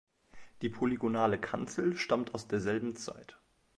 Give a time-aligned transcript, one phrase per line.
[0.63, 3.37] Die polygonale Kanzel stammt aus derselben Zeit.